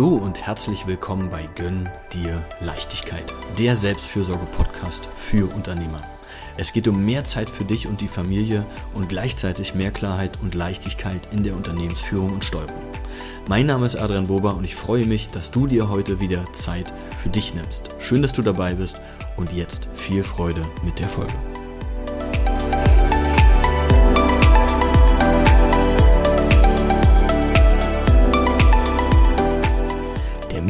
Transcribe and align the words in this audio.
Hallo 0.00 0.16
und 0.16 0.40
herzlich 0.40 0.86
willkommen 0.86 1.28
bei 1.28 1.46
Gönn 1.56 1.86
dir 2.14 2.42
Leichtigkeit, 2.62 3.34
der 3.58 3.76
Selbstfürsorge-Podcast 3.76 5.10
für 5.14 5.54
Unternehmer. 5.54 6.00
Es 6.56 6.72
geht 6.72 6.88
um 6.88 7.04
mehr 7.04 7.24
Zeit 7.24 7.50
für 7.50 7.66
dich 7.66 7.86
und 7.86 8.00
die 8.00 8.08
Familie 8.08 8.64
und 8.94 9.10
gleichzeitig 9.10 9.74
mehr 9.74 9.90
Klarheit 9.90 10.38
und 10.40 10.54
Leichtigkeit 10.54 11.28
in 11.32 11.42
der 11.42 11.54
Unternehmensführung 11.54 12.30
und 12.30 12.46
Steuerung. 12.46 12.82
Mein 13.46 13.66
Name 13.66 13.84
ist 13.84 13.96
Adrian 13.96 14.28
Bober 14.28 14.56
und 14.56 14.64
ich 14.64 14.74
freue 14.74 15.04
mich, 15.04 15.28
dass 15.28 15.50
du 15.50 15.66
dir 15.66 15.90
heute 15.90 16.18
wieder 16.18 16.50
Zeit 16.54 16.90
für 17.18 17.28
dich 17.28 17.54
nimmst. 17.54 17.90
Schön, 17.98 18.22
dass 18.22 18.32
du 18.32 18.40
dabei 18.40 18.72
bist 18.72 18.98
und 19.36 19.52
jetzt 19.52 19.86
viel 19.92 20.24
Freude 20.24 20.62
mit 20.82 20.98
der 20.98 21.10
Folge. 21.10 21.34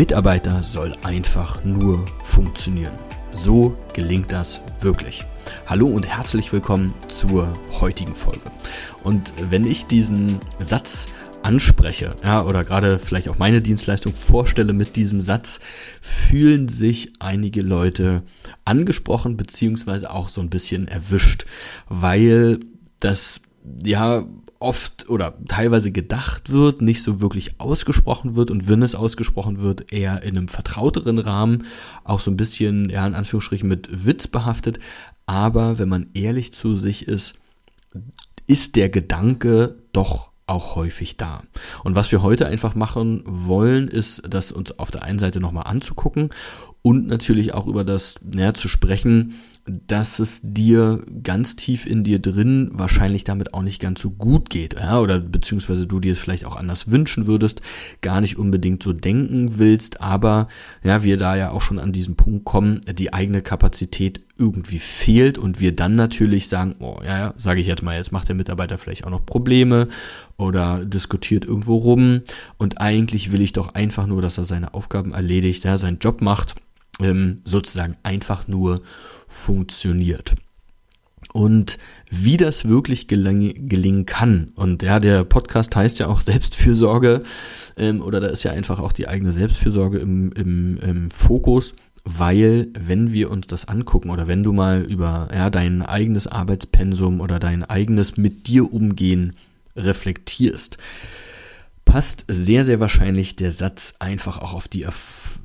Mitarbeiter 0.00 0.62
soll 0.62 0.94
einfach 1.02 1.62
nur 1.62 2.06
funktionieren. 2.24 2.94
So 3.32 3.76
gelingt 3.92 4.32
das 4.32 4.62
wirklich. 4.80 5.26
Hallo 5.66 5.88
und 5.88 6.08
herzlich 6.08 6.54
willkommen 6.54 6.94
zur 7.08 7.52
heutigen 7.82 8.14
Folge. 8.14 8.40
Und 9.04 9.30
wenn 9.50 9.66
ich 9.66 9.84
diesen 9.84 10.38
Satz 10.58 11.08
anspreche, 11.42 12.16
ja, 12.24 12.42
oder 12.42 12.64
gerade 12.64 12.98
vielleicht 12.98 13.28
auch 13.28 13.36
meine 13.36 13.60
Dienstleistung 13.60 14.14
vorstelle 14.14 14.72
mit 14.72 14.96
diesem 14.96 15.20
Satz, 15.20 15.60
fühlen 16.00 16.68
sich 16.68 17.12
einige 17.18 17.60
Leute 17.60 18.22
angesprochen 18.64 19.36
beziehungsweise 19.36 20.10
auch 20.10 20.30
so 20.30 20.40
ein 20.40 20.48
bisschen 20.48 20.88
erwischt, 20.88 21.44
weil 21.90 22.60
das 23.00 23.42
ja 23.84 24.24
oft 24.60 25.08
oder 25.08 25.34
teilweise 25.48 25.90
gedacht 25.90 26.50
wird, 26.50 26.82
nicht 26.82 27.02
so 27.02 27.20
wirklich 27.20 27.58
ausgesprochen 27.58 28.36
wird 28.36 28.50
und 28.50 28.68
wenn 28.68 28.82
es 28.82 28.94
ausgesprochen 28.94 29.60
wird, 29.60 29.92
eher 29.92 30.22
in 30.22 30.36
einem 30.36 30.48
vertrauteren 30.48 31.18
Rahmen, 31.18 31.66
auch 32.04 32.20
so 32.20 32.30
ein 32.30 32.36
bisschen, 32.36 32.90
ja, 32.90 33.06
in 33.06 33.14
Anführungsstrichen 33.14 33.68
mit 33.68 34.04
Witz 34.06 34.26
behaftet. 34.26 34.78
Aber 35.26 35.78
wenn 35.78 35.88
man 35.88 36.08
ehrlich 36.14 36.52
zu 36.52 36.76
sich 36.76 37.08
ist, 37.08 37.34
ist 38.46 38.76
der 38.76 38.90
Gedanke 38.90 39.76
doch 39.92 40.30
auch 40.46 40.74
häufig 40.74 41.16
da. 41.16 41.42
Und 41.84 41.94
was 41.94 42.12
wir 42.12 42.22
heute 42.22 42.46
einfach 42.46 42.74
machen 42.74 43.22
wollen, 43.24 43.88
ist, 43.88 44.22
das 44.28 44.52
uns 44.52 44.78
auf 44.78 44.90
der 44.90 45.04
einen 45.04 45.20
Seite 45.20 45.40
nochmal 45.40 45.68
anzugucken 45.68 46.30
und 46.82 47.06
natürlich 47.06 47.54
auch 47.54 47.66
über 47.66 47.84
das 47.84 48.16
naja, 48.22 48.52
zu 48.52 48.68
sprechen, 48.68 49.36
dass 49.86 50.18
es 50.18 50.40
dir 50.42 51.04
ganz 51.22 51.56
tief 51.56 51.86
in 51.86 52.04
dir 52.04 52.18
drin 52.18 52.70
wahrscheinlich 52.72 53.24
damit 53.24 53.54
auch 53.54 53.62
nicht 53.62 53.80
ganz 53.80 54.00
so 54.00 54.10
gut 54.10 54.50
geht, 54.50 54.74
ja, 54.74 54.98
oder 54.98 55.18
beziehungsweise 55.18 55.86
du 55.86 56.00
dir 56.00 56.12
es 56.12 56.18
vielleicht 56.18 56.44
auch 56.44 56.56
anders 56.56 56.90
wünschen 56.90 57.26
würdest, 57.26 57.62
gar 58.00 58.20
nicht 58.20 58.38
unbedingt 58.38 58.82
so 58.82 58.92
denken 58.92 59.58
willst, 59.58 60.00
aber 60.00 60.48
ja, 60.82 61.02
wir 61.02 61.16
da 61.16 61.36
ja 61.36 61.50
auch 61.50 61.62
schon 61.62 61.78
an 61.78 61.92
diesen 61.92 62.16
Punkt 62.16 62.44
kommen, 62.44 62.80
die 62.98 63.12
eigene 63.12 63.42
Kapazität 63.42 64.20
irgendwie 64.38 64.78
fehlt 64.78 65.36
und 65.38 65.60
wir 65.60 65.72
dann 65.72 65.96
natürlich 65.96 66.48
sagen, 66.48 66.76
oh 66.80 66.98
ja, 67.04 67.18
ja 67.18 67.34
sage 67.36 67.60
ich 67.60 67.66
jetzt 67.66 67.82
mal, 67.82 67.96
jetzt 67.96 68.10
macht 68.10 68.28
der 68.28 68.34
Mitarbeiter 68.34 68.78
vielleicht 68.78 69.04
auch 69.04 69.10
noch 69.10 69.24
Probleme 69.24 69.88
oder 70.38 70.84
diskutiert 70.84 71.44
irgendwo 71.44 71.76
rum 71.76 72.22
und 72.56 72.80
eigentlich 72.80 73.32
will 73.32 73.42
ich 73.42 73.52
doch 73.52 73.74
einfach 73.74 74.06
nur, 74.06 74.22
dass 74.22 74.38
er 74.38 74.44
seine 74.44 74.74
Aufgaben 74.74 75.12
erledigt, 75.12 75.64
ja, 75.64 75.76
seinen 75.78 75.98
Job 75.98 76.22
macht, 76.22 76.54
ähm, 77.00 77.42
sozusagen 77.44 77.96
einfach 78.02 78.48
nur 78.48 78.82
funktioniert. 79.26 80.34
Und 81.32 81.78
wie 82.10 82.36
das 82.36 82.68
wirklich 82.68 83.06
gelang, 83.06 83.68
gelingen 83.68 84.04
kann. 84.04 84.52
Und 84.56 84.82
ja, 84.82 84.98
der 84.98 85.24
Podcast 85.24 85.74
heißt 85.76 85.98
ja 85.98 86.08
auch 86.08 86.20
Selbstfürsorge, 86.22 87.20
ähm, 87.76 88.00
oder 88.00 88.20
da 88.20 88.28
ist 88.28 88.42
ja 88.42 88.52
einfach 88.52 88.80
auch 88.80 88.92
die 88.92 89.08
eigene 89.08 89.32
Selbstfürsorge 89.32 89.98
im, 89.98 90.32
im, 90.32 90.78
im 90.78 91.10
Fokus, 91.10 91.74
weil 92.04 92.68
wenn 92.78 93.12
wir 93.12 93.30
uns 93.30 93.46
das 93.46 93.68
angucken 93.68 94.10
oder 94.10 94.26
wenn 94.26 94.42
du 94.42 94.52
mal 94.52 94.82
über 94.82 95.28
ja, 95.32 95.50
dein 95.50 95.82
eigenes 95.82 96.26
Arbeitspensum 96.26 97.20
oder 97.20 97.38
dein 97.38 97.62
eigenes 97.62 98.16
mit 98.16 98.46
dir 98.46 98.72
umgehen 98.72 99.34
reflektierst, 99.76 100.78
passt 101.90 102.24
sehr, 102.28 102.64
sehr 102.64 102.78
wahrscheinlich 102.78 103.34
der 103.34 103.50
Satz 103.50 103.94
einfach 103.98 104.38
auch 104.38 104.54
auf 104.54 104.68
die 104.68 104.86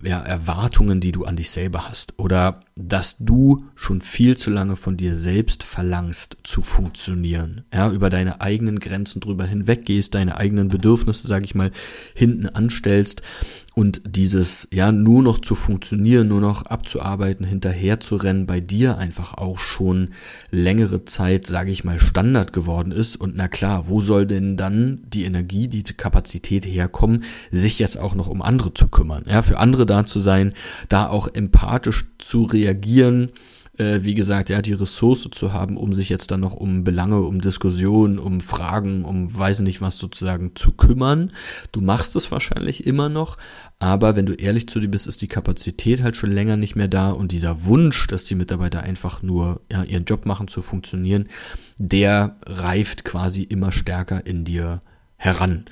ja, 0.04 0.20
Erwartungen, 0.20 1.02
die 1.02 1.12
du 1.12 1.26
an 1.26 1.38
dich 1.38 1.50
selber 1.50 1.90
hast. 1.90 2.14
Oder 2.18 2.60
dass 2.76 3.16
du 3.18 3.66
schon 3.74 4.04
viel 4.04 4.38
zu 4.38 4.52
lange 4.52 4.76
von 4.76 4.96
dir 4.96 5.16
selbst 5.16 5.64
verlangst 5.64 6.38
zu 6.44 6.62
funktionieren. 6.62 7.66
Ja, 7.74 7.90
über 7.90 8.12
deine 8.12 8.42
eigenen 8.42 8.80
Grenzen 8.80 9.22
drüber 9.22 9.46
hinweggehst, 9.46 10.14
deine 10.14 10.38
eigenen 10.38 10.68
Bedürfnisse, 10.68 11.28
sage 11.28 11.46
ich 11.46 11.56
mal, 11.56 11.72
hinten 12.14 12.48
anstellst 12.48 13.24
und 13.76 14.02
dieses, 14.06 14.70
ja, 14.72 14.94
nur 14.94 15.22
noch 15.22 15.40
zu 15.40 15.54
funktionieren, 15.54 16.30
nur 16.30 16.40
noch 16.40 16.66
abzuarbeiten, 16.66 17.46
hinterher 17.46 18.00
zu 18.00 18.16
rennen, 18.16 18.46
bei 18.46 18.62
dir 18.62 18.98
einfach 18.98 19.34
auch 19.34 19.60
schon 19.60 20.12
längere 20.50 21.04
Zeit, 21.04 21.46
sage 21.46 21.72
ich 21.72 21.84
mal, 21.84 22.00
Standard 22.00 22.54
geworden 22.54 22.94
ist. 22.94 23.18
Und 23.18 23.36
na 23.36 23.50
klar, 23.50 23.90
wo 23.90 24.00
soll 24.00 24.28
denn 24.28 24.56
dann 24.56 25.00
die 25.14 25.26
Energie, 25.26 25.68
die 25.68 25.84
Kapazität 25.84 26.66
herkommen, 26.66 27.26
sich 27.52 27.78
jetzt 27.78 28.00
auch 28.00 28.16
noch 28.16 28.30
um 28.30 28.42
andere 28.42 28.74
zu 28.74 28.88
kümmern? 28.88 29.26
Ja, 29.28 29.42
für 29.42 29.58
andere 29.58 29.86
da 29.86 30.06
zu 30.06 30.22
sein, 30.22 30.54
da 30.88 31.08
auch 31.10 31.28
empathisch 31.28 32.06
zu 32.18 32.44
reagieren, 32.44 33.32
äh, 33.78 34.04
wie 34.04 34.16
gesagt, 34.16 34.50
ja, 34.50 34.62
die 34.62 34.74
Ressource 34.74 35.28
zu 35.32 35.54
haben, 35.54 35.78
um 35.78 35.94
sich 35.94 36.10
jetzt 36.10 36.32
dann 36.32 36.40
noch 36.40 36.54
um 36.54 36.84
Belange, 36.84 37.22
um 37.22 37.42
Diskussionen, 37.42 38.20
um 38.20 38.42
Fragen, 38.42 39.06
um 39.06 39.36
weiß 39.36 39.62
nicht 39.62 39.82
was 39.82 39.98
sozusagen 39.98 40.56
zu 40.56 40.72
kümmern. 40.72 41.32
Du 41.72 41.82
machst 41.82 42.16
es 42.16 42.32
wahrscheinlich 42.32 42.86
immer 42.86 43.10
noch, 43.10 43.38
aber 43.80 44.16
wenn 44.16 44.26
du 44.26 44.34
ehrlich 44.34 44.68
zu 44.68 44.80
dir 44.80 44.88
bist, 44.88 45.08
ist 45.08 45.22
die 45.22 45.28
Kapazität 45.28 46.02
halt 46.02 46.16
schon 46.16 46.32
länger 46.32 46.58
nicht 46.58 46.76
mehr 46.76 46.88
da 46.88 47.12
und 47.12 47.32
dieser 47.32 47.66
Wunsch, 47.66 48.08
dass 48.08 48.24
die 48.24 48.36
Mitarbeiter 48.36 48.84
einfach 48.84 49.22
nur 49.22 49.62
ja, 49.72 49.84
ihren 49.84 50.06
Job 50.06 50.26
machen 50.26 50.48
zu 50.48 50.62
funktionieren, 50.62 51.28
der 51.78 52.38
reift 52.46 53.04
quasi 53.04 53.44
immer 53.44 53.72
stärker 53.72 54.26
in 54.26 54.46
dir 54.46 54.82
heran. 55.18 55.66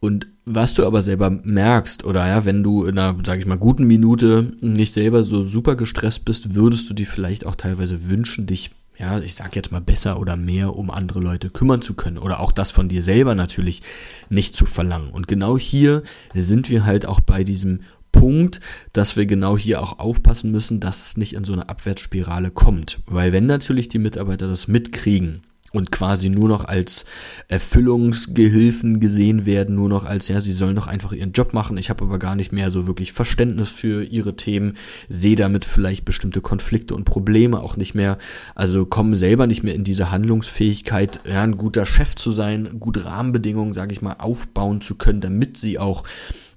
Und 0.00 0.26
was 0.44 0.74
du 0.74 0.84
aber 0.84 1.02
selber 1.02 1.30
merkst, 1.30 2.04
oder 2.04 2.26
ja, 2.26 2.44
wenn 2.44 2.62
du 2.62 2.84
in 2.84 2.98
einer, 2.98 3.16
sag 3.24 3.38
ich 3.38 3.46
mal, 3.46 3.58
guten 3.58 3.84
Minute 3.84 4.52
nicht 4.60 4.92
selber 4.92 5.22
so 5.22 5.42
super 5.42 5.76
gestresst 5.76 6.24
bist, 6.24 6.54
würdest 6.54 6.90
du 6.90 6.94
dir 6.94 7.06
vielleicht 7.06 7.46
auch 7.46 7.54
teilweise 7.54 8.10
wünschen, 8.10 8.46
dich, 8.46 8.70
ja, 8.98 9.20
ich 9.20 9.34
sag 9.34 9.54
jetzt 9.54 9.70
mal 9.70 9.80
besser 9.80 10.18
oder 10.18 10.36
mehr 10.36 10.76
um 10.76 10.90
andere 10.90 11.20
Leute 11.20 11.48
kümmern 11.50 11.80
zu 11.80 11.94
können. 11.94 12.18
Oder 12.18 12.40
auch 12.40 12.52
das 12.52 12.70
von 12.70 12.88
dir 12.88 13.02
selber 13.02 13.34
natürlich 13.34 13.82
nicht 14.30 14.56
zu 14.56 14.66
verlangen. 14.66 15.10
Und 15.10 15.28
genau 15.28 15.58
hier 15.58 16.02
sind 16.34 16.70
wir 16.70 16.84
halt 16.84 17.06
auch 17.06 17.20
bei 17.20 17.44
diesem 17.44 17.80
Punkt, 18.10 18.60
dass 18.92 19.16
wir 19.16 19.26
genau 19.26 19.56
hier 19.56 19.80
auch 19.80 19.98
aufpassen 19.98 20.50
müssen, 20.50 20.80
dass 20.80 21.06
es 21.06 21.16
nicht 21.16 21.34
in 21.34 21.44
so 21.44 21.52
eine 21.52 21.68
Abwärtsspirale 21.68 22.50
kommt. 22.50 23.00
Weil 23.06 23.32
wenn 23.32 23.46
natürlich 23.46 23.88
die 23.88 23.98
Mitarbeiter 23.98 24.48
das 24.48 24.68
mitkriegen, 24.68 25.42
und 25.72 25.90
quasi 25.90 26.28
nur 26.28 26.48
noch 26.48 26.64
als 26.64 27.04
Erfüllungsgehilfen 27.48 29.00
gesehen 29.00 29.46
werden, 29.46 29.74
nur 29.74 29.88
noch 29.88 30.04
als, 30.04 30.28
ja, 30.28 30.40
sie 30.40 30.52
sollen 30.52 30.76
doch 30.76 30.86
einfach 30.86 31.12
ihren 31.12 31.32
Job 31.32 31.54
machen. 31.54 31.78
Ich 31.78 31.90
habe 31.90 32.04
aber 32.04 32.18
gar 32.18 32.36
nicht 32.36 32.52
mehr 32.52 32.70
so 32.70 32.86
wirklich 32.86 33.12
Verständnis 33.12 33.68
für 33.68 34.04
ihre 34.04 34.36
Themen, 34.36 34.74
sehe 35.08 35.36
damit 35.36 35.64
vielleicht 35.64 36.04
bestimmte 36.04 36.40
Konflikte 36.40 36.94
und 36.94 37.04
Probleme 37.04 37.60
auch 37.60 37.76
nicht 37.76 37.94
mehr, 37.94 38.18
also 38.54 38.84
kommen 38.84 39.14
selber 39.14 39.46
nicht 39.46 39.62
mehr 39.62 39.74
in 39.74 39.84
diese 39.84 40.10
Handlungsfähigkeit, 40.10 41.20
ja, 41.24 41.42
ein 41.42 41.56
guter 41.56 41.86
Chef 41.86 42.14
zu 42.14 42.32
sein, 42.32 42.78
gute 42.78 43.04
Rahmenbedingungen, 43.04 43.72
sage 43.72 43.92
ich 43.92 44.02
mal, 44.02 44.16
aufbauen 44.18 44.80
zu 44.80 44.96
können, 44.96 45.20
damit 45.20 45.56
sie 45.56 45.78
auch 45.78 46.04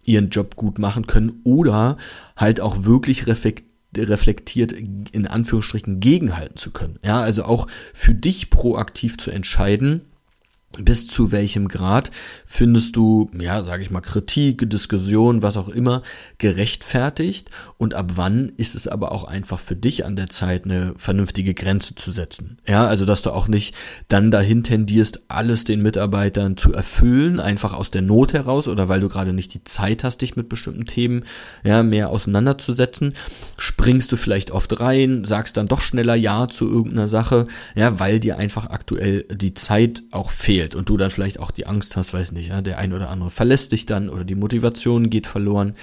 ihren 0.03 0.29
Job 0.29 0.55
gut 0.55 0.77
machen 0.77 1.07
können 1.07 1.41
oder 1.43 1.97
halt 2.35 2.61
auch 2.61 2.83
wirklich 2.83 3.27
reflektieren 3.27 3.74
reflektiert 3.97 4.71
in 4.71 5.27
Anführungsstrichen 5.27 5.99
gegenhalten 5.99 6.57
zu 6.57 6.71
können. 6.71 6.99
Ja, 7.03 7.19
also 7.19 7.43
auch 7.43 7.67
für 7.93 8.13
dich 8.13 8.49
proaktiv 8.49 9.17
zu 9.17 9.31
entscheiden, 9.31 10.01
bis 10.79 11.07
zu 11.07 11.31
welchem 11.31 11.67
Grad 11.67 12.11
findest 12.45 12.95
du, 12.95 13.29
ja, 13.37 13.63
sage 13.63 13.83
ich 13.83 13.91
mal, 13.91 14.01
Kritik, 14.01 14.69
Diskussion, 14.69 15.41
was 15.41 15.57
auch 15.57 15.69
immer, 15.69 16.01
gerechtfertigt? 16.37 17.49
Und 17.77 17.93
ab 17.93 18.13
wann 18.15 18.51
ist 18.57 18.75
es 18.75 18.87
aber 18.87 19.11
auch 19.11 19.23
einfach 19.23 19.59
für 19.59 19.75
dich 19.75 20.05
an 20.05 20.15
der 20.15 20.29
Zeit, 20.29 20.65
eine 20.65 20.93
vernünftige 20.97 21.53
Grenze 21.53 21.95
zu 21.95 22.11
setzen. 22.11 22.57
Ja, 22.67 22.85
also 22.85 23.05
dass 23.05 23.21
du 23.21 23.31
auch 23.31 23.47
nicht 23.47 23.75
dann 24.07 24.31
dahin 24.31 24.63
tendierst, 24.63 25.21
alles 25.27 25.63
den 25.63 25.81
Mitarbeitern 25.81 26.57
zu 26.57 26.73
erfüllen, 26.73 27.39
einfach 27.39 27.73
aus 27.73 27.91
der 27.91 28.01
Not 28.01 28.33
heraus 28.33 28.67
oder 28.67 28.89
weil 28.89 28.99
du 28.99 29.09
gerade 29.09 29.33
nicht 29.33 29.53
die 29.53 29.63
Zeit 29.63 30.03
hast, 30.03 30.21
dich 30.21 30.35
mit 30.35 30.49
bestimmten 30.49 30.85
Themen 30.85 31.23
ja 31.63 31.83
mehr 31.83 32.09
auseinanderzusetzen, 32.09 33.13
springst 33.57 34.11
du 34.11 34.17
vielleicht 34.17 34.51
oft 34.51 34.79
rein, 34.79 35.25
sagst 35.25 35.57
dann 35.57 35.67
doch 35.67 35.81
schneller 35.81 36.15
Ja 36.15 36.47
zu 36.47 36.67
irgendeiner 36.67 37.07
Sache, 37.07 37.47
ja, 37.75 37.99
weil 37.99 38.19
dir 38.19 38.37
einfach 38.37 38.69
aktuell 38.69 39.25
die 39.31 39.53
Zeit 39.53 40.03
auch 40.11 40.31
fehlt 40.31 40.64
fehlt 40.65 40.75
und 40.75 40.89
du 40.89 40.97
dann 40.97 41.11
vielleicht 41.11 41.39
auch 41.39 41.51
die 41.51 41.67
Angst 41.67 41.95
hast, 41.95 42.13
weiß 42.13 42.31
nicht, 42.31 42.49
ja, 42.49 42.61
der 42.61 42.77
ein 42.77 42.93
oder 42.93 43.09
andere 43.09 43.29
verlässt 43.29 43.71
dich 43.71 43.85
dann 43.85 44.09
oder 44.09 44.23
die 44.23 44.35
Motivation 44.35 45.09
geht 45.09 45.27
verloren. 45.27 45.75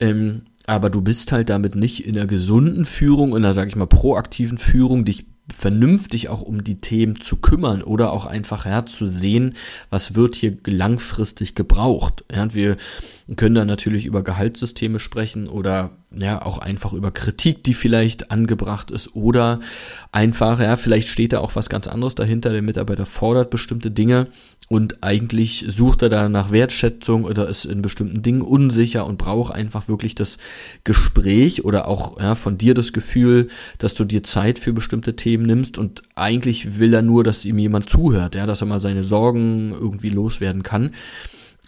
Ähm, 0.00 0.42
aber 0.66 0.90
du 0.90 1.00
bist 1.00 1.32
halt 1.32 1.50
damit 1.50 1.74
nicht 1.74 2.06
in 2.06 2.16
einer 2.16 2.26
gesunden 2.26 2.84
Führung, 2.84 3.30
in 3.30 3.44
einer, 3.44 3.52
sag 3.52 3.68
ich 3.68 3.76
mal, 3.76 3.86
proaktiven 3.86 4.58
Führung, 4.58 5.04
dich 5.04 5.26
vernünftig 5.52 6.28
auch 6.28 6.40
um 6.40 6.62
die 6.62 6.80
Themen 6.80 7.20
zu 7.20 7.36
kümmern 7.36 7.82
oder 7.82 8.12
auch 8.12 8.26
einfach 8.26 8.64
ja, 8.64 8.86
zu 8.86 9.06
sehen, 9.06 9.54
was 9.90 10.14
wird 10.14 10.36
hier 10.36 10.56
langfristig 10.66 11.56
gebraucht. 11.56 12.24
Ja, 12.32 12.54
wir 12.54 12.76
können 13.34 13.56
da 13.56 13.64
natürlich 13.64 14.06
über 14.06 14.22
Gehaltssysteme 14.22 15.00
sprechen 15.00 15.48
oder 15.48 15.90
ja 16.18 16.42
auch 16.42 16.58
einfach 16.58 16.92
über 16.92 17.10
Kritik, 17.10 17.64
die 17.64 17.74
vielleicht 17.74 18.30
angebracht 18.30 18.90
ist 18.90 19.14
oder 19.14 19.60
einfach, 20.10 20.60
ja, 20.60 20.76
vielleicht 20.76 21.08
steht 21.08 21.32
da 21.32 21.40
auch 21.40 21.56
was 21.56 21.68
ganz 21.68 21.86
anderes 21.86 22.14
dahinter. 22.14 22.50
Der 22.50 22.62
Mitarbeiter 22.62 23.06
fordert 23.06 23.50
bestimmte 23.50 23.90
Dinge 23.90 24.28
und 24.68 25.02
eigentlich 25.02 25.66
sucht 25.68 26.02
er 26.02 26.08
da 26.08 26.28
nach 26.28 26.50
Wertschätzung 26.50 27.24
oder 27.24 27.48
ist 27.48 27.64
in 27.64 27.82
bestimmten 27.82 28.22
Dingen 28.22 28.42
unsicher 28.42 29.06
und 29.06 29.18
braucht 29.18 29.54
einfach 29.54 29.88
wirklich 29.88 30.14
das 30.14 30.38
Gespräch 30.84 31.64
oder 31.64 31.88
auch 31.88 32.20
ja, 32.20 32.34
von 32.34 32.58
dir 32.58 32.74
das 32.74 32.92
Gefühl, 32.92 33.48
dass 33.78 33.94
du 33.94 34.04
dir 34.04 34.22
Zeit 34.22 34.58
für 34.58 34.72
bestimmte 34.72 35.16
Themen 35.16 35.44
nimmst 35.44 35.78
und 35.78 36.02
eigentlich 36.14 36.78
will 36.78 36.94
er 36.94 37.02
nur, 37.02 37.24
dass 37.24 37.44
ihm 37.44 37.58
jemand 37.58 37.90
zuhört, 37.90 38.34
ja, 38.34 38.46
dass 38.46 38.62
er 38.62 38.66
mal 38.66 38.80
seine 38.80 39.04
Sorgen 39.04 39.72
irgendwie 39.72 40.10
loswerden 40.10 40.62
kann. 40.62 40.90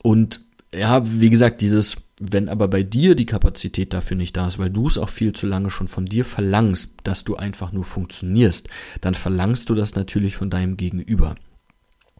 Und 0.03 0.41
ja, 0.77 1.03
wie 1.05 1.31
gesagt, 1.31 1.61
dieses, 1.61 1.97
wenn 2.21 2.49
aber 2.49 2.69
bei 2.69 2.83
dir 2.83 3.15
die 3.15 3.27
Kapazität 3.27 3.93
dafür 3.93 4.17
nicht 4.17 4.37
da 4.37 4.47
ist, 4.47 4.59
weil 4.59 4.71
du 4.71 4.87
es 4.87 4.99
auch 4.99 5.09
viel 5.09 5.33
zu 5.33 5.47
lange 5.47 5.71
schon 5.71 5.89
von 5.89 6.07
dir 6.07 6.25
verlangst, 6.25 6.91
dass 7.03 7.25
du 7.25 7.37
einfach 7.37 7.73
nur 7.73 7.85
funktionierst, 7.85 8.69
dann 9.01 9.15
verlangst 9.15 9.69
du 9.71 9.75
das 9.75 9.95
natürlich 9.95 10.37
von 10.37 10.51
deinem 10.51 10.77
Gegenüber. 10.77 11.35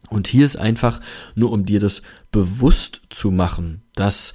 Und 0.09 0.27
hier 0.27 0.45
ist 0.45 0.57
einfach 0.57 1.01
nur, 1.33 1.51
um 1.51 1.65
dir 1.65 1.79
das 1.79 2.01
bewusst 2.31 3.01
zu 3.09 3.31
machen, 3.31 3.81
dass 3.95 4.33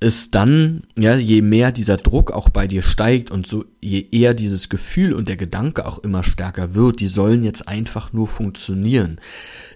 es 0.00 0.30
dann, 0.30 0.82
ja, 0.98 1.14
je 1.16 1.42
mehr 1.42 1.72
dieser 1.72 1.98
Druck 1.98 2.30
auch 2.30 2.48
bei 2.48 2.66
dir 2.66 2.80
steigt 2.80 3.30
und 3.30 3.46
so, 3.46 3.66
je 3.80 4.06
eher 4.10 4.32
dieses 4.32 4.70
Gefühl 4.70 5.12
und 5.12 5.28
der 5.28 5.36
Gedanke 5.36 5.86
auch 5.86 5.98
immer 5.98 6.24
stärker 6.24 6.74
wird, 6.74 7.00
die 7.00 7.06
sollen 7.06 7.42
jetzt 7.42 7.68
einfach 7.68 8.12
nur 8.14 8.26
funktionieren, 8.26 9.20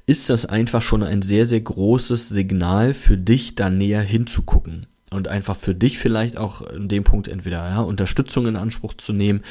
ist 0.07 0.31
das 0.31 0.47
einfach 0.47 0.81
schon 0.81 1.03
ein 1.03 1.21
sehr, 1.21 1.45
sehr 1.45 1.61
großes 1.61 2.31
Signal 2.31 2.95
für 2.95 3.19
dich, 3.19 3.55
da 3.55 3.69
näher 3.69 4.03
hinzugucken 4.03 4.87
und 5.11 5.29
einfach 5.29 5.57
für 5.57 5.75
dich 5.75 5.99
vielleicht 5.99 6.37
auch 6.39 6.63
in 6.63 6.89
dem 6.89 7.05
Punkt 7.05 7.29
entweder 7.29 7.69
ja, 7.69 7.81
Unterstützung 7.81 8.47
in 8.47 8.57
Anspruch 8.57 8.95
zu 8.95 9.13
nehmen, 9.13 9.43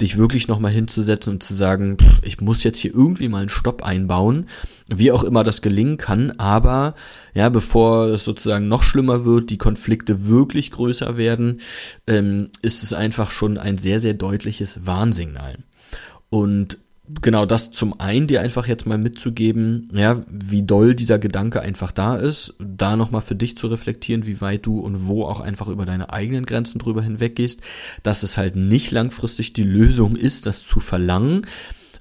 dich 0.00 0.16
wirklich 0.16 0.48
nochmal 0.48 0.72
hinzusetzen 0.72 1.34
und 1.34 1.42
zu 1.42 1.54
sagen, 1.54 1.96
ich 2.22 2.40
muss 2.40 2.62
jetzt 2.62 2.78
hier 2.78 2.94
irgendwie 2.94 3.28
mal 3.28 3.40
einen 3.40 3.48
Stopp 3.48 3.82
einbauen, 3.82 4.46
wie 4.88 5.12
auch 5.12 5.24
immer 5.24 5.44
das 5.44 5.62
gelingen 5.62 5.96
kann, 5.96 6.32
aber 6.38 6.94
ja, 7.34 7.48
bevor 7.48 8.06
es 8.06 8.24
sozusagen 8.24 8.68
noch 8.68 8.82
schlimmer 8.82 9.24
wird, 9.24 9.50
die 9.50 9.58
Konflikte 9.58 10.26
wirklich 10.26 10.70
größer 10.70 11.16
werden, 11.16 11.60
ähm, 12.06 12.50
ist 12.62 12.82
es 12.82 12.92
einfach 12.92 13.30
schon 13.30 13.58
ein 13.58 13.78
sehr, 13.78 14.00
sehr 14.00 14.14
deutliches 14.14 14.86
Warnsignal. 14.86 15.58
Und 16.30 16.78
genau 17.22 17.46
das 17.46 17.70
zum 17.70 17.98
einen 17.98 18.26
dir 18.26 18.40
einfach 18.40 18.66
jetzt 18.66 18.86
mal 18.86 18.98
mitzugeben, 18.98 19.88
ja, 19.92 20.22
wie 20.28 20.62
doll 20.62 20.94
dieser 20.94 21.18
Gedanke 21.18 21.60
einfach 21.60 21.92
da 21.92 22.16
ist, 22.16 22.54
da 22.58 22.96
nochmal 22.96 23.22
für 23.22 23.34
dich 23.34 23.56
zu 23.56 23.66
reflektieren, 23.66 24.26
wie 24.26 24.40
weit 24.40 24.66
du 24.66 24.80
und 24.80 25.06
wo 25.06 25.24
auch 25.24 25.40
einfach 25.40 25.68
über 25.68 25.86
deine 25.86 26.12
eigenen 26.12 26.46
Grenzen 26.46 26.78
drüber 26.78 27.02
hinweggehst, 27.02 27.60
dass 28.02 28.22
es 28.22 28.36
halt 28.36 28.56
nicht 28.56 28.90
langfristig 28.90 29.52
die 29.52 29.62
Lösung 29.62 30.16
ist, 30.16 30.46
das 30.46 30.66
zu 30.66 30.80
verlangen. 30.80 31.42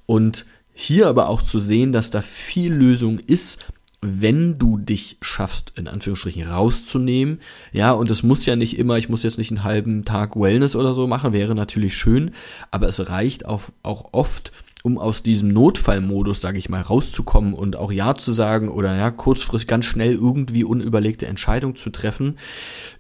Und 0.06 0.46
hier 0.74 1.08
aber 1.08 1.28
auch 1.28 1.42
zu 1.42 1.60
sehen, 1.60 1.92
dass 1.92 2.10
da 2.10 2.22
viel 2.22 2.74
Lösung 2.74 3.20
ist, 3.20 3.60
wenn 4.02 4.58
du 4.58 4.78
dich 4.78 5.18
schaffst, 5.22 5.74
in 5.76 5.88
Anführungsstrichen 5.88 6.44
rauszunehmen, 6.44 7.40
ja, 7.72 7.92
und 7.92 8.10
es 8.10 8.24
muss 8.24 8.46
ja 8.46 8.56
nicht 8.56 8.78
immer, 8.78 8.98
ich 8.98 9.10
muss 9.10 9.24
jetzt 9.24 9.38
nicht 9.38 9.52
einen 9.52 9.64
halben 9.64 10.06
Tag 10.06 10.40
Wellness 10.40 10.76
oder 10.76 10.94
so 10.94 11.06
machen, 11.08 11.34
wäre 11.34 11.56
natürlich 11.56 11.98
schön, 11.98 12.32
aber 12.72 12.88
es 12.88 13.10
reicht 13.10 13.46
auch, 13.46 13.64
auch 13.84 14.14
oft, 14.14 14.52
um 14.84 14.98
aus 14.98 15.22
diesem 15.22 15.50
Notfallmodus, 15.50 16.40
sage 16.40 16.58
ich 16.58 16.70
mal, 16.70 16.82
rauszukommen 16.82 17.54
und 17.54 17.76
auch 17.76 17.92
Ja 17.92 18.16
zu 18.16 18.32
sagen 18.32 18.70
oder 18.70 18.96
ja, 18.96 19.12
kurzfristig 19.12 19.68
ganz 19.68 19.86
schnell 19.86 20.14
irgendwie 20.14 20.64
unüberlegte 20.64 21.28
Entscheidung 21.28 21.76
zu 21.76 21.90
treffen, 21.90 22.38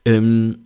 ähm, 0.04 0.66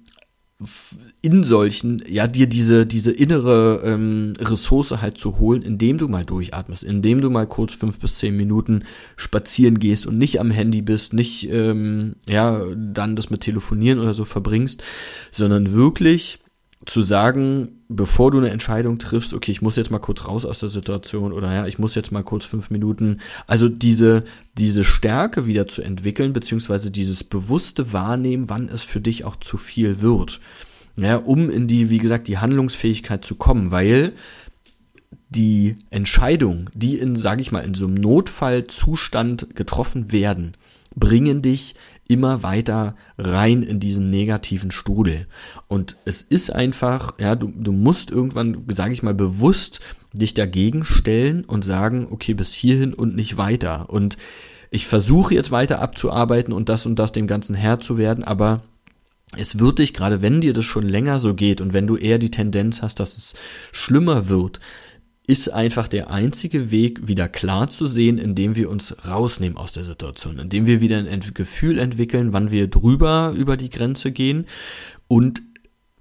in 1.21 1.43
solchen, 1.43 2.03
ja, 2.07 2.27
dir 2.27 2.47
diese, 2.47 2.85
diese 2.85 3.11
innere 3.11 3.81
ähm, 3.85 4.33
Ressource 4.39 4.91
halt 5.01 5.17
zu 5.17 5.39
holen, 5.39 5.61
indem 5.61 5.97
du 5.97 6.07
mal 6.07 6.25
durchatmest, 6.25 6.83
indem 6.83 7.21
du 7.21 7.29
mal 7.29 7.47
kurz 7.47 7.73
fünf 7.73 7.99
bis 7.99 8.17
zehn 8.17 8.35
Minuten 8.35 8.83
spazieren 9.15 9.79
gehst 9.79 10.05
und 10.05 10.17
nicht 10.17 10.39
am 10.39 10.51
Handy 10.51 10.81
bist, 10.81 11.13
nicht, 11.13 11.49
ähm, 11.49 12.15
ja, 12.27 12.61
dann 12.75 13.15
das 13.15 13.29
mit 13.29 13.41
Telefonieren 13.41 13.99
oder 13.99 14.13
so 14.13 14.25
verbringst, 14.25 14.83
sondern 15.31 15.73
wirklich 15.73 16.39
zu 16.85 17.01
sagen, 17.01 17.79
bevor 17.87 18.31
du 18.31 18.39
eine 18.39 18.49
Entscheidung 18.49 18.97
triffst, 18.97 19.33
okay, 19.33 19.51
ich 19.51 19.61
muss 19.61 19.75
jetzt 19.75 19.91
mal 19.91 19.99
kurz 19.99 20.27
raus 20.27 20.45
aus 20.45 20.59
der 20.59 20.69
Situation 20.69 21.31
oder 21.31 21.53
ja, 21.53 21.65
ich 21.65 21.79
muss 21.79 21.95
jetzt 21.95 22.11
mal 22.11 22.23
kurz 22.23 22.45
fünf 22.45 22.69
Minuten, 22.69 23.19
also 23.47 23.69
diese, 23.69 24.23
diese 24.57 24.83
Stärke 24.83 25.45
wieder 25.45 25.67
zu 25.67 25.81
entwickeln, 25.81 26.33
beziehungsweise 26.33 26.91
dieses 26.91 27.23
bewusste 27.23 27.93
Wahrnehmen, 27.93 28.49
wann 28.49 28.69
es 28.69 28.83
für 28.83 28.99
dich 28.99 29.23
auch 29.23 29.37
zu 29.37 29.57
viel 29.57 30.01
wird. 30.01 30.39
Ja, 30.95 31.17
um 31.17 31.49
in 31.49 31.67
die, 31.67 31.89
wie 31.89 31.97
gesagt, 31.97 32.27
die 32.27 32.37
Handlungsfähigkeit 32.37 33.25
zu 33.25 33.35
kommen, 33.35 33.71
weil 33.71 34.13
die 35.29 35.77
Entscheidung, 35.89 36.69
die 36.73 36.99
in, 36.99 37.15
sage 37.15 37.41
ich 37.41 37.51
mal, 37.51 37.61
in 37.61 37.73
so 37.73 37.85
einem 37.85 37.95
Notfallzustand 37.95 39.55
getroffen 39.55 40.11
werden, 40.11 40.55
bringen 40.95 41.41
dich 41.41 41.73
immer 42.07 42.43
weiter 42.43 42.95
rein 43.17 43.63
in 43.63 43.79
diesen 43.79 44.09
negativen 44.09 44.71
Strudel. 44.71 45.27
Und 45.67 45.95
es 46.05 46.21
ist 46.21 46.51
einfach, 46.51 47.13
ja, 47.19 47.35
du, 47.35 47.51
du 47.55 47.71
musst 47.71 48.11
irgendwann, 48.11 48.65
sage 48.71 48.93
ich 48.93 49.03
mal, 49.03 49.13
bewusst 49.13 49.79
dich 50.11 50.33
dagegen 50.33 50.85
stellen 50.85 51.43
und 51.45 51.63
sagen, 51.63 52.07
okay, 52.11 52.33
bis 52.33 52.53
hierhin 52.53 52.93
und 52.93 53.15
nicht 53.15 53.37
weiter. 53.37 53.89
Und 53.89 54.17
ich 54.69 54.87
versuche 54.87 55.33
jetzt 55.33 55.51
weiter 55.51 55.81
abzuarbeiten 55.81 56.53
und 56.53 56.69
das 56.69 56.85
und 56.85 56.97
das 56.97 57.11
dem 57.11 57.27
Ganzen 57.27 57.55
Herr 57.55 57.79
zu 57.79 57.97
werden, 57.97 58.23
aber 58.23 58.61
es 59.35 59.59
wird 59.59 59.79
dich, 59.79 59.93
gerade 59.93 60.21
wenn 60.21 60.41
dir 60.41 60.53
das 60.53 60.65
schon 60.65 60.87
länger 60.87 61.19
so 61.19 61.33
geht 61.33 61.61
und 61.61 61.73
wenn 61.73 61.87
du 61.87 61.95
eher 61.95 62.19
die 62.19 62.31
Tendenz 62.31 62.81
hast, 62.81 62.99
dass 62.99 63.17
es 63.17 63.33
schlimmer 63.71 64.29
wird, 64.29 64.59
ist 65.25 65.53
einfach 65.53 65.87
der 65.87 66.11
einzige 66.11 66.69
Weg, 66.69 67.07
wieder 67.07 67.29
klar 67.29 67.69
zu 67.69 67.87
sehen, 67.87 68.17
indem 68.17 68.55
wir 68.55 68.69
uns 68.69 68.95
rausnehmen 69.07 69.57
aus 69.57 69.71
der 69.71 69.85
Situation, 69.85 70.37
indem 70.37 70.65
wir 70.65 70.81
wieder 70.81 70.97
ein 70.97 71.21
Gefühl 71.33 71.79
entwickeln, 71.79 72.33
wann 72.33 72.51
wir 72.51 72.67
drüber 72.67 73.33
über 73.35 73.55
die 73.55 73.69
Grenze 73.69 74.11
gehen 74.11 74.45
und 75.07 75.41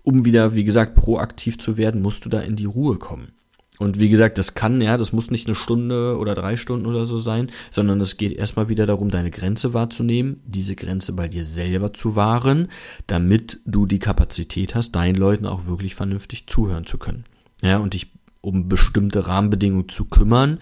um 0.03 0.25
wieder, 0.25 0.57
wie 0.57 0.65
gesagt, 0.65 0.97
proaktiv 0.97 1.59
zu 1.59 1.77
werden, 1.77 2.03
musst 2.03 2.25
du 2.25 2.29
da 2.29 2.41
in 2.41 2.57
die 2.57 2.65
Ruhe 2.65 2.99
kommen. 2.99 3.33
Und 3.79 3.99
wie 3.99 4.11
gesagt, 4.11 4.39
das 4.39 4.55
kann, 4.55 4.81
ja, 4.81 4.97
das 4.97 5.13
muss 5.13 5.31
nicht 5.31 5.47
eine 5.47 5.55
Stunde 5.55 6.17
oder 6.19 6.35
drei 6.35 6.57
Stunden 6.57 6.87
oder 6.87 7.07
so 7.07 7.19
sein, 7.19 7.51
sondern 7.71 8.01
es 8.01 8.17
geht 8.17 8.33
erstmal 8.33 8.69
wieder 8.69 8.87
darum, 8.87 9.11
deine 9.11 9.31
Grenze 9.31 9.75
wahrzunehmen, 9.75 10.41
diese 10.45 10.77
Grenze 10.77 11.13
bei 11.13 11.27
dir 11.27 11.45
selber 11.45 11.93
zu 11.93 12.15
wahren, 12.15 12.69
damit 13.07 13.61
du 13.65 13.87
die 13.87 13.99
Kapazität 13.99 14.75
hast, 14.75 14.93
deinen 14.93 15.17
Leuten 15.17 15.47
auch 15.47 15.67
wirklich 15.67 15.95
vernünftig 15.95 16.47
zuhören 16.47 16.87
zu 16.87 16.99
können. 16.99 17.25
Ja, 17.63 17.79
und 17.79 17.95
dich 17.95 18.09
um 18.43 18.69
bestimmte 18.69 19.27
Rahmenbedingungen 19.27 19.89
zu 19.89 20.05
kümmern, 20.05 20.59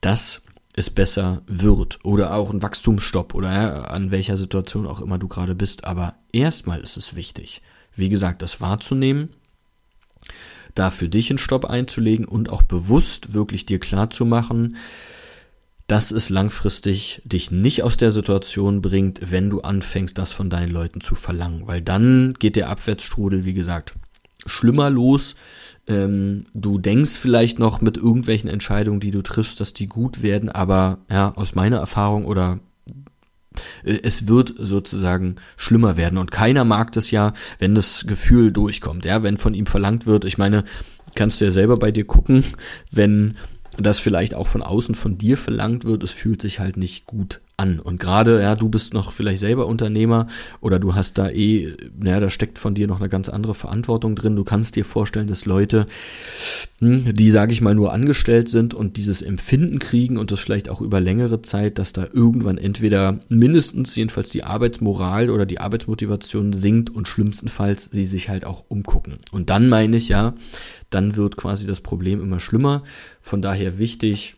dass 0.00 0.42
es 0.74 0.88
besser 0.88 1.42
wird 1.46 1.98
oder 2.04 2.32
auch 2.34 2.50
ein 2.50 2.62
Wachstumsstopp 2.62 3.34
oder 3.34 3.90
an 3.90 4.10
welcher 4.10 4.38
Situation 4.38 4.86
auch 4.86 5.00
immer 5.00 5.18
du 5.18 5.28
gerade 5.28 5.54
bist. 5.54 5.84
Aber 5.84 6.14
erstmal 6.32 6.80
ist 6.80 6.96
es 6.96 7.14
wichtig, 7.14 7.60
wie 7.94 8.08
gesagt, 8.08 8.40
das 8.40 8.60
wahrzunehmen, 8.60 9.30
da 10.74 10.90
für 10.90 11.08
dich 11.08 11.30
einen 11.30 11.38
Stopp 11.38 11.64
einzulegen 11.64 12.24
und 12.24 12.50
auch 12.50 12.62
bewusst 12.62 13.34
wirklich 13.34 13.66
dir 13.66 13.80
klar 13.80 14.10
zu 14.10 14.24
machen, 14.24 14.76
dass 15.88 16.10
es 16.10 16.28
langfristig 16.28 17.22
dich 17.24 17.50
nicht 17.50 17.82
aus 17.82 17.96
der 17.96 18.12
Situation 18.12 18.82
bringt, 18.82 19.32
wenn 19.32 19.50
du 19.50 19.62
anfängst, 19.62 20.18
das 20.18 20.32
von 20.32 20.50
deinen 20.50 20.70
Leuten 20.70 21.00
zu 21.00 21.14
verlangen. 21.14 21.66
Weil 21.66 21.80
dann 21.80 22.34
geht 22.38 22.56
der 22.56 22.68
Abwärtsstrudel, 22.68 23.44
wie 23.44 23.54
gesagt, 23.54 23.94
schlimmer 24.46 24.90
los 24.90 25.34
ähm, 25.88 26.44
du 26.54 26.78
denkst 26.78 27.12
vielleicht 27.12 27.58
noch 27.58 27.80
mit 27.80 27.96
irgendwelchen 27.96 28.50
Entscheidungen, 28.50 29.00
die 29.00 29.10
du 29.10 29.22
triffst, 29.22 29.60
dass 29.60 29.72
die 29.72 29.86
gut 29.86 30.22
werden, 30.22 30.48
aber 30.48 30.98
ja, 31.10 31.32
aus 31.34 31.54
meiner 31.54 31.78
Erfahrung 31.78 32.26
oder 32.26 32.60
äh, 33.84 33.98
es 34.02 34.28
wird 34.28 34.54
sozusagen 34.58 35.36
schlimmer 35.56 35.96
werden. 35.96 36.18
Und 36.18 36.30
keiner 36.30 36.64
mag 36.64 36.92
das 36.92 37.10
ja, 37.10 37.32
wenn 37.58 37.74
das 37.74 38.04
Gefühl 38.06 38.52
durchkommt, 38.52 39.04
ja, 39.04 39.22
wenn 39.22 39.38
von 39.38 39.54
ihm 39.54 39.66
verlangt 39.66 40.06
wird, 40.06 40.24
ich 40.24 40.38
meine, 40.38 40.64
kannst 41.14 41.40
du 41.40 41.46
ja 41.46 41.50
selber 41.50 41.78
bei 41.78 41.90
dir 41.90 42.04
gucken, 42.04 42.44
wenn 42.92 43.36
das 43.78 43.98
vielleicht 43.98 44.34
auch 44.34 44.46
von 44.46 44.62
außen 44.62 44.94
von 44.94 45.18
dir 45.18 45.38
verlangt 45.38 45.84
wird, 45.84 46.02
es 46.02 46.10
fühlt 46.10 46.42
sich 46.42 46.60
halt 46.60 46.76
nicht 46.76 47.06
gut 47.06 47.40
an. 47.58 47.80
Und 47.80 47.98
gerade, 48.00 48.40
ja, 48.40 48.54
du 48.54 48.68
bist 48.68 48.94
noch 48.94 49.12
vielleicht 49.12 49.40
selber 49.40 49.66
Unternehmer 49.66 50.28
oder 50.60 50.78
du 50.78 50.94
hast 50.94 51.18
da 51.18 51.28
eh, 51.28 51.74
naja, 51.98 52.20
da 52.20 52.30
steckt 52.30 52.58
von 52.58 52.74
dir 52.74 52.86
noch 52.86 53.00
eine 53.00 53.08
ganz 53.08 53.28
andere 53.28 53.54
Verantwortung 53.54 54.14
drin. 54.14 54.36
Du 54.36 54.44
kannst 54.44 54.76
dir 54.76 54.84
vorstellen, 54.84 55.26
dass 55.26 55.44
Leute, 55.44 55.86
hm, 56.78 57.14
die, 57.14 57.30
sage 57.30 57.52
ich 57.52 57.60
mal, 57.60 57.74
nur 57.74 57.92
angestellt 57.92 58.48
sind 58.48 58.74
und 58.74 58.96
dieses 58.96 59.22
Empfinden 59.22 59.80
kriegen 59.80 60.16
und 60.16 60.30
das 60.30 60.40
vielleicht 60.40 60.68
auch 60.68 60.80
über 60.80 61.00
längere 61.00 61.42
Zeit, 61.42 61.78
dass 61.78 61.92
da 61.92 62.06
irgendwann 62.12 62.58
entweder 62.58 63.20
mindestens 63.28 63.94
jedenfalls 63.96 64.30
die 64.30 64.44
Arbeitsmoral 64.44 65.28
oder 65.28 65.44
die 65.44 65.60
Arbeitsmotivation 65.60 66.52
sinkt 66.52 66.90
und 66.90 67.08
schlimmstenfalls 67.08 67.90
sie 67.92 68.04
sich 68.04 68.28
halt 68.28 68.44
auch 68.44 68.64
umgucken. 68.68 69.18
Und 69.32 69.50
dann 69.50 69.68
meine 69.68 69.96
ich 69.96 70.08
ja, 70.08 70.34
dann 70.90 71.16
wird 71.16 71.36
quasi 71.36 71.66
das 71.66 71.80
Problem 71.80 72.22
immer 72.22 72.38
schlimmer. 72.38 72.84
Von 73.20 73.42
daher 73.42 73.78
wichtig, 73.78 74.36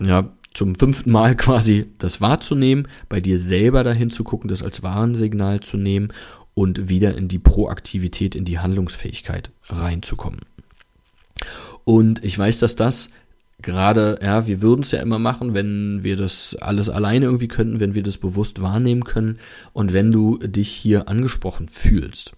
ja, 0.00 0.30
zum 0.54 0.74
fünften 0.74 1.10
Mal 1.10 1.36
quasi 1.36 1.86
das 1.98 2.20
wahrzunehmen, 2.20 2.88
bei 3.08 3.20
dir 3.20 3.38
selber 3.38 3.84
dahin 3.84 4.10
zu 4.10 4.24
gucken, 4.24 4.48
das 4.48 4.62
als 4.62 4.82
Warnsignal 4.82 5.60
zu 5.60 5.76
nehmen 5.76 6.12
und 6.54 6.88
wieder 6.88 7.16
in 7.16 7.28
die 7.28 7.38
Proaktivität, 7.38 8.34
in 8.34 8.44
die 8.44 8.58
Handlungsfähigkeit 8.58 9.50
reinzukommen. 9.68 10.40
Und 11.84 12.24
ich 12.24 12.38
weiß, 12.38 12.58
dass 12.58 12.76
das 12.76 13.10
gerade, 13.62 14.18
ja, 14.22 14.46
wir 14.46 14.62
würden 14.62 14.82
es 14.82 14.90
ja 14.90 15.00
immer 15.00 15.18
machen, 15.18 15.54
wenn 15.54 16.02
wir 16.02 16.16
das 16.16 16.56
alles 16.60 16.88
alleine 16.88 17.26
irgendwie 17.26 17.48
könnten, 17.48 17.80
wenn 17.80 17.94
wir 17.94 18.02
das 18.02 18.18
bewusst 18.18 18.60
wahrnehmen 18.62 19.04
können 19.04 19.38
und 19.72 19.92
wenn 19.92 20.12
du 20.12 20.38
dich 20.38 20.68
hier 20.68 21.08
angesprochen 21.08 21.68
fühlst. 21.68 22.32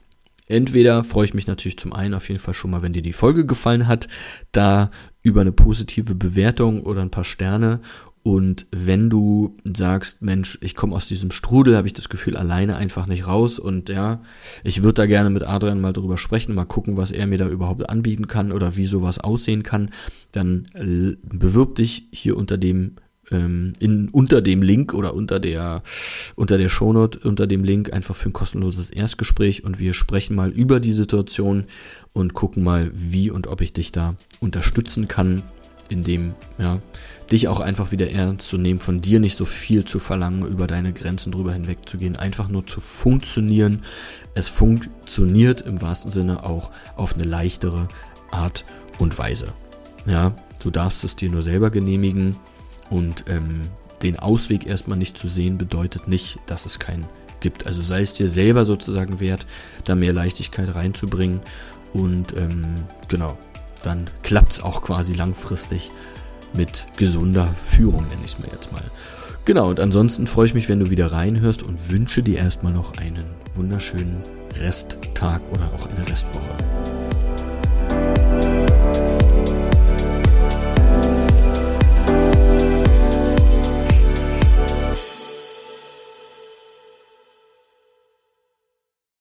Entweder 0.48 1.04
freue 1.04 1.24
ich 1.24 1.34
mich 1.34 1.46
natürlich 1.46 1.78
zum 1.78 1.92
einen 1.92 2.14
auf 2.14 2.28
jeden 2.28 2.40
Fall 2.40 2.54
schon 2.54 2.70
mal, 2.70 2.82
wenn 2.82 2.92
dir 2.92 3.02
die 3.02 3.12
Folge 3.12 3.46
gefallen 3.46 3.86
hat, 3.86 4.08
da 4.50 4.90
über 5.22 5.40
eine 5.40 5.52
positive 5.52 6.14
Bewertung 6.14 6.82
oder 6.82 7.02
ein 7.02 7.10
paar 7.10 7.24
Sterne. 7.24 7.80
Und 8.24 8.66
wenn 8.70 9.10
du 9.10 9.56
sagst, 9.64 10.22
Mensch, 10.22 10.56
ich 10.60 10.76
komme 10.76 10.94
aus 10.94 11.08
diesem 11.08 11.32
Strudel, 11.32 11.76
habe 11.76 11.88
ich 11.88 11.92
das 11.92 12.08
Gefühl 12.08 12.36
alleine 12.36 12.76
einfach 12.76 13.06
nicht 13.06 13.26
raus 13.26 13.58
und 13.58 13.88
ja, 13.88 14.22
ich 14.62 14.84
würde 14.84 14.94
da 14.94 15.06
gerne 15.06 15.28
mit 15.28 15.42
Adrian 15.42 15.80
mal 15.80 15.92
drüber 15.92 16.16
sprechen, 16.16 16.54
mal 16.54 16.64
gucken, 16.64 16.96
was 16.96 17.10
er 17.10 17.26
mir 17.26 17.38
da 17.38 17.48
überhaupt 17.48 17.90
anbieten 17.90 18.28
kann 18.28 18.52
oder 18.52 18.76
wie 18.76 18.86
sowas 18.86 19.18
aussehen 19.18 19.64
kann, 19.64 19.90
dann 20.30 20.66
bewirb 21.24 21.74
dich 21.74 22.06
hier 22.12 22.36
unter 22.36 22.58
dem 22.58 22.92
ähm, 23.32 23.72
in, 23.80 24.08
unter 24.10 24.40
dem 24.40 24.62
Link 24.62 24.94
oder 24.94 25.14
unter 25.14 25.40
der, 25.40 25.82
unter 26.36 26.58
der 26.58 26.68
Shownote, 26.68 27.18
unter 27.26 27.46
dem 27.46 27.64
Link 27.64 27.92
einfach 27.92 28.14
für 28.14 28.28
ein 28.28 28.32
kostenloses 28.32 28.90
Erstgespräch 28.90 29.64
und 29.64 29.78
wir 29.78 29.94
sprechen 29.94 30.36
mal 30.36 30.50
über 30.50 30.78
die 30.78 30.92
Situation 30.92 31.64
und 32.12 32.34
gucken 32.34 32.62
mal, 32.62 32.90
wie 32.94 33.30
und 33.30 33.46
ob 33.46 33.60
ich 33.60 33.72
dich 33.72 33.90
da 33.90 34.14
unterstützen 34.40 35.08
kann, 35.08 35.42
indem, 35.88 36.34
ja, 36.58 36.80
dich 37.30 37.48
auch 37.48 37.60
einfach 37.60 37.92
wieder 37.92 38.10
ernst 38.10 38.48
zu 38.48 38.58
nehmen, 38.58 38.80
von 38.80 39.00
dir 39.00 39.20
nicht 39.20 39.36
so 39.36 39.44
viel 39.44 39.84
zu 39.84 39.98
verlangen, 39.98 40.46
über 40.46 40.66
deine 40.66 40.92
Grenzen 40.92 41.32
drüber 41.32 41.52
hinweg 41.52 41.78
zu 41.86 41.98
gehen, 41.98 42.16
einfach 42.16 42.48
nur 42.48 42.66
zu 42.66 42.80
funktionieren. 42.80 43.82
Es 44.34 44.48
funktioniert 44.48 45.62
im 45.62 45.82
wahrsten 45.82 46.10
Sinne 46.10 46.44
auch 46.44 46.70
auf 46.96 47.14
eine 47.14 47.24
leichtere 47.24 47.88
Art 48.30 48.64
und 48.98 49.18
Weise. 49.18 49.52
Ja, 50.06 50.34
du 50.60 50.70
darfst 50.70 51.04
es 51.04 51.16
dir 51.16 51.30
nur 51.30 51.42
selber 51.42 51.70
genehmigen 51.70 52.36
und 52.92 53.24
ähm, 53.28 53.62
den 54.02 54.18
Ausweg 54.18 54.66
erstmal 54.66 54.98
nicht 54.98 55.16
zu 55.16 55.28
sehen, 55.28 55.56
bedeutet 55.56 56.08
nicht, 56.08 56.36
dass 56.46 56.66
es 56.66 56.78
keinen 56.78 57.06
gibt. 57.40 57.66
Also 57.66 57.80
sei 57.80 58.02
es 58.02 58.14
dir 58.14 58.28
selber 58.28 58.64
sozusagen 58.64 59.18
wert, 59.18 59.46
da 59.84 59.94
mehr 59.94 60.12
Leichtigkeit 60.12 60.74
reinzubringen. 60.74 61.40
Und 61.94 62.36
ähm, 62.36 62.74
genau, 63.08 63.38
dann 63.82 64.06
klappt 64.22 64.52
es 64.52 64.62
auch 64.62 64.82
quasi 64.82 65.14
langfristig 65.14 65.90
mit 66.52 66.86
gesunder 66.96 67.54
Führung, 67.64 68.06
nenne 68.08 68.22
ich 68.24 68.32
es 68.32 68.38
mir 68.38 68.48
jetzt 68.52 68.72
mal. 68.72 68.84
Genau, 69.46 69.70
und 69.70 69.80
ansonsten 69.80 70.26
freue 70.26 70.46
ich 70.46 70.54
mich, 70.54 70.68
wenn 70.68 70.78
du 70.78 70.90
wieder 70.90 71.10
reinhörst 71.10 71.62
und 71.62 71.90
wünsche 71.90 72.22
dir 72.22 72.38
erstmal 72.38 72.72
noch 72.72 72.96
einen 72.98 73.24
wunderschönen 73.54 74.20
Resttag 74.54 75.40
oder 75.50 75.72
auch 75.74 75.88
eine 75.88 76.06
Restwoche. 76.08 76.81